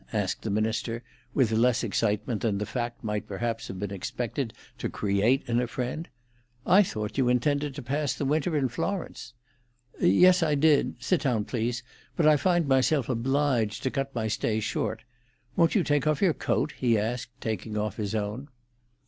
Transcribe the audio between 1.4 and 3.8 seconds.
less excitement than the fact might perhaps have